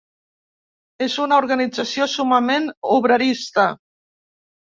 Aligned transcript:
És 1.07 1.17
una 1.25 1.37
organització 1.43 2.07
summament 2.13 2.67
obrerista. 2.95 3.67